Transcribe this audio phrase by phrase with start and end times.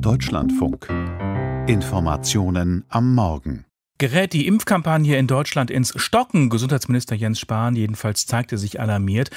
[0.00, 0.88] Deutschlandfunk.
[1.68, 3.64] Informationen am Morgen.
[3.98, 6.50] Gerät die Impfkampagne in Deutschland ins Stocken?
[6.50, 9.30] Gesundheitsminister Jens Spahn jedenfalls zeigte sich alarmiert.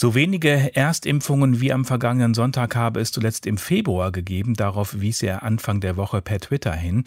[0.00, 4.54] So wenige Erstimpfungen wie am vergangenen Sonntag habe es zuletzt im Februar gegeben.
[4.54, 7.02] Darauf wies er Anfang der Woche per Twitter hin.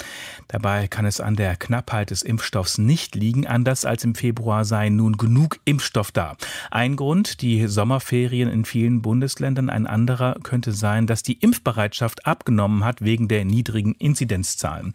[0.49, 3.47] Dabei kann es an der Knappheit des Impfstoffs nicht liegen.
[3.47, 6.35] Anders als im Februar sei nun genug Impfstoff da.
[6.69, 9.69] Ein Grund, die Sommerferien in vielen Bundesländern.
[9.69, 14.91] Ein anderer könnte sein, dass die Impfbereitschaft abgenommen hat wegen der niedrigen Inzidenzzahlen.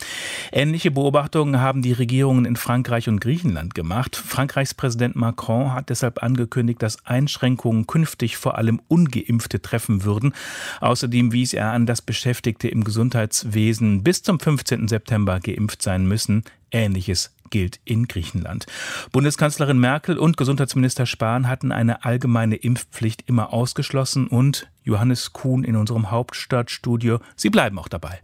[0.53, 4.17] Ähnliche Beobachtungen haben die Regierungen in Frankreich und Griechenland gemacht.
[4.17, 10.35] Frankreichs Präsident Macron hat deshalb angekündigt, dass Einschränkungen künftig vor allem ungeimpfte treffen würden.
[10.81, 14.89] Außerdem wies er an, dass Beschäftigte im Gesundheitswesen bis zum 15.
[14.89, 16.45] September geimpft sein müssen.
[16.71, 18.67] Ähnliches gilt in Griechenland.
[19.13, 25.77] Bundeskanzlerin Merkel und Gesundheitsminister Spahn hatten eine allgemeine Impfpflicht immer ausgeschlossen und Johannes Kuhn in
[25.77, 28.21] unserem Hauptstadtstudio, Sie bleiben auch dabei.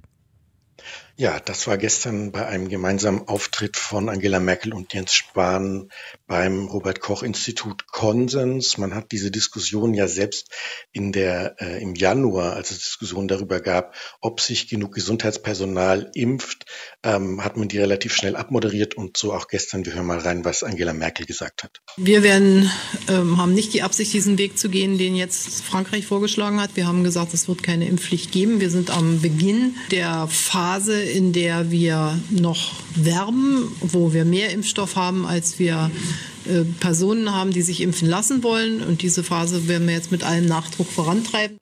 [1.16, 5.90] Ja, das war gestern bei einem gemeinsamen Auftritt von Angela Merkel und Jens Spahn
[6.26, 8.78] beim Robert Koch Institut Konsens.
[8.78, 10.50] Man hat diese Diskussion ja selbst
[10.90, 16.64] in der äh, im Januar, als es Diskussionen darüber gab, ob sich genug Gesundheitspersonal impft,
[17.02, 19.84] ähm, hat man die relativ schnell abmoderiert und so auch gestern.
[19.84, 21.82] Wir hören mal rein, was Angela Merkel gesagt hat.
[21.98, 22.70] Wir werden
[23.08, 26.70] ähm, haben nicht die Absicht, diesen Weg zu gehen, den jetzt Frankreich vorgeschlagen hat.
[26.74, 28.60] Wir haben gesagt, es wird keine Impfpflicht geben.
[28.60, 34.96] Wir sind am Beginn der Phase in der wir noch werben, wo wir mehr Impfstoff
[34.96, 35.90] haben, als wir
[36.46, 38.82] äh, Personen haben, die sich impfen lassen wollen.
[38.82, 41.58] Und diese Phase werden wir jetzt mit allem Nachdruck vorantreiben.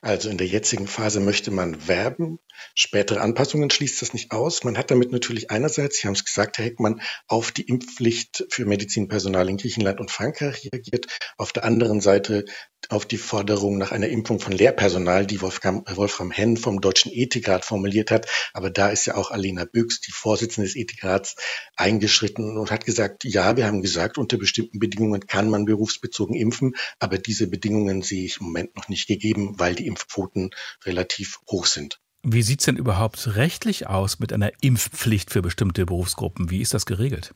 [0.00, 2.38] Also in der jetzigen Phase möchte man werben.
[2.74, 4.64] Spätere Anpassungen schließt das nicht aus.
[4.64, 8.64] Man hat damit natürlich einerseits, Sie haben es gesagt, Herr Heckmann, auf die Impfpflicht für
[8.64, 11.06] Medizinpersonal in Griechenland und Frankreich reagiert.
[11.36, 12.44] Auf der anderen Seite
[12.88, 17.64] auf die Forderung nach einer Impfung von Lehrpersonal, die Wolfgang, Wolfram Henn vom Deutschen Ethikrat
[17.64, 18.26] formuliert hat.
[18.52, 21.36] Aber da ist ja auch Alena Büchs, die Vorsitzende des Ethikrats,
[21.76, 26.74] eingeschritten und hat gesagt, ja, wir haben gesagt, unter bestimmten Bedingungen kann man berufsbezogen impfen,
[26.98, 30.50] aber diese Bedingungen sehe ich im Moment noch nicht gegeben, weil die Impfquoten
[30.84, 32.00] relativ hoch sind.
[32.22, 36.50] Wie sieht es denn überhaupt rechtlich aus mit einer Impfpflicht für bestimmte Berufsgruppen?
[36.50, 37.34] Wie ist das geregelt?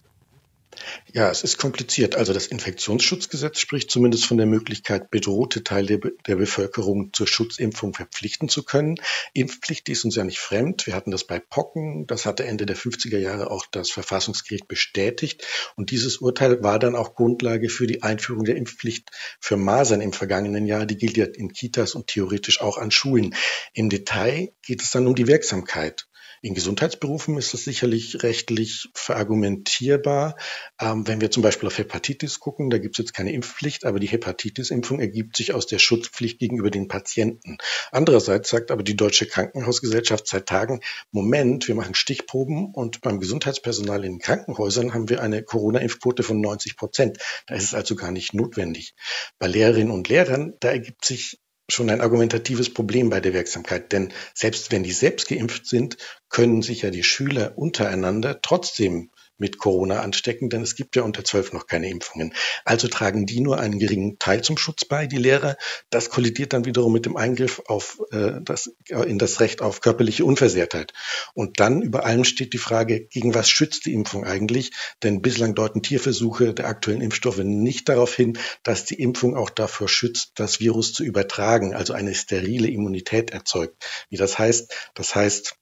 [1.13, 2.17] Ja, es ist kompliziert.
[2.17, 8.49] Also das Infektionsschutzgesetz spricht zumindest von der Möglichkeit, bedrohte Teile der Bevölkerung zur Schutzimpfung verpflichten
[8.49, 8.97] zu können.
[9.33, 10.87] Impfpflicht ist uns ja nicht fremd.
[10.87, 12.07] Wir hatten das bei Pocken.
[12.07, 15.47] Das hatte Ende der 50er Jahre auch das Verfassungsgericht bestätigt.
[15.77, 19.11] Und dieses Urteil war dann auch Grundlage für die Einführung der Impfpflicht
[19.41, 20.87] für Masern im vergangenen Jahr.
[20.87, 23.35] Die gilt ja in Kitas und theoretisch auch an Schulen.
[23.73, 26.07] Im Detail geht es dann um die Wirksamkeit.
[26.45, 30.37] In Gesundheitsberufen ist das sicherlich rechtlich verargumentierbar.
[30.79, 33.99] Ähm, wenn wir zum Beispiel auf Hepatitis gucken, da gibt es jetzt keine Impfpflicht, aber
[33.99, 37.57] die Hepatitis-Impfung ergibt sich aus der Schutzpflicht gegenüber den Patienten.
[37.93, 40.81] Andererseits sagt aber die Deutsche Krankenhausgesellschaft seit Tagen,
[41.13, 46.77] Moment, wir machen Stichproben und beim Gesundheitspersonal in Krankenhäusern haben wir eine Corona-Impfquote von 90
[46.77, 47.17] Prozent.
[47.47, 48.95] Da ist es also gar nicht notwendig.
[49.39, 51.39] Bei Lehrerinnen und Lehrern, da ergibt sich
[51.71, 53.93] schon ein argumentatives Problem bei der Wirksamkeit.
[53.93, 55.97] Denn selbst wenn die selbst geimpft sind,
[56.29, 61.25] können sich ja die Schüler untereinander trotzdem mit Corona anstecken, denn es gibt ja unter
[61.25, 62.35] zwölf noch keine Impfungen.
[62.65, 65.57] Also tragen die nur einen geringen Teil zum Schutz bei, die Lehrer.
[65.91, 70.25] Das kollidiert dann wiederum mit dem Eingriff auf äh, das, in das Recht auf körperliche
[70.25, 70.93] Unversehrtheit.
[71.35, 74.73] Und dann über allem steht die Frage, gegen was schützt die Impfung eigentlich?
[75.03, 79.89] Denn bislang deuten Tierversuche der aktuellen Impfstoffe nicht darauf hin, dass die Impfung auch dafür
[79.89, 83.85] schützt, das Virus zu übertragen, also eine sterile Immunität erzeugt.
[84.11, 84.73] Wie das heißt?
[84.95, 85.57] Das heißt,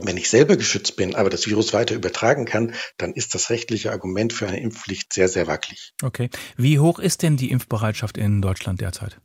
[0.00, 3.92] wenn ich selber geschützt bin, aber das Virus weiter übertragen kann, dann ist das rechtliche
[3.92, 5.94] Argument für eine Impfpflicht sehr, sehr wackelig.
[6.02, 6.28] Okay.
[6.56, 9.18] Wie hoch ist denn die Impfbereitschaft in Deutschland derzeit?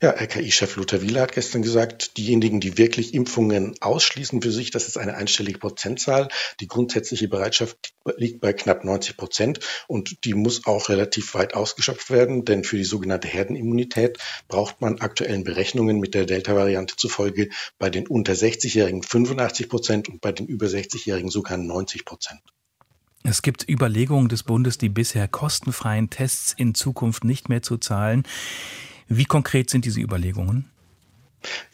[0.00, 4.88] Ja, RKI-Chef Lothar Wieler hat gestern gesagt, diejenigen, die wirklich Impfungen ausschließen für sich, das
[4.88, 6.28] ist eine einstellige Prozentzahl.
[6.60, 12.10] Die grundsätzliche Bereitschaft liegt bei knapp 90 Prozent und die muss auch relativ weit ausgeschöpft
[12.10, 14.18] werden, denn für die sogenannte Herdenimmunität
[14.48, 17.48] braucht man aktuellen Berechnungen mit der Delta-Variante zufolge
[17.78, 22.40] bei den unter 60-Jährigen 85 Prozent und bei den über 60-Jährigen sogar 90 Prozent.
[23.24, 28.22] Es gibt Überlegungen des Bundes, die bisher kostenfreien Tests in Zukunft nicht mehr zu zahlen.
[29.08, 30.70] Wie konkret sind diese Überlegungen?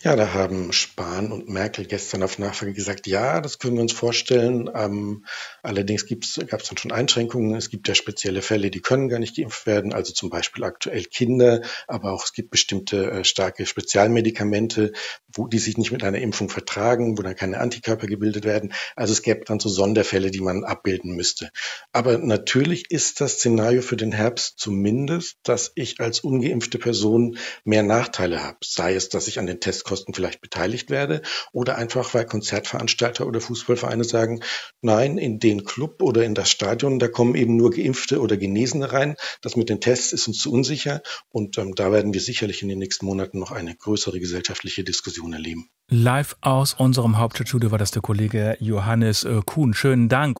[0.02, 3.92] Ja, da haben Spahn und Merkel gestern auf Nachfrage gesagt, ja, das können wir uns
[3.92, 4.68] vorstellen.
[4.74, 5.24] Ähm,
[5.62, 7.54] allerdings gab es dann schon Einschränkungen.
[7.54, 11.04] Es gibt ja spezielle Fälle, die können gar nicht geimpft werden, also zum Beispiel aktuell
[11.04, 14.92] Kinder, aber auch es gibt bestimmte äh, starke Spezialmedikamente,
[15.34, 18.72] wo die sich nicht mit einer Impfung vertragen, wo dann keine Antikörper gebildet werden.
[18.96, 21.50] Also es gäbe dann so Sonderfälle, die man abbilden müsste.
[21.92, 27.82] Aber natürlich ist das Szenario für den Herbst zumindest, dass ich als ungeimpfte Person mehr
[27.82, 28.58] Nachteile habe.
[28.62, 33.40] Sei es, dass ich an den Testkosten vielleicht beteiligt werde oder einfach, weil Konzertveranstalter oder
[33.40, 34.40] Fußballvereine sagen,
[34.80, 38.92] nein, in den Club oder in das Stadion, da kommen eben nur Geimpfte oder Genesene
[38.92, 39.16] rein.
[39.40, 42.68] Das mit den Tests ist uns zu unsicher und ähm, da werden wir sicherlich in
[42.68, 45.68] den nächsten Monaten noch eine größere gesellschaftliche Diskussion erleben.
[45.88, 49.74] Live aus unserem Hauptstadtstudio war das der Kollege Johannes äh, Kuhn.
[49.74, 50.38] Schönen Dank.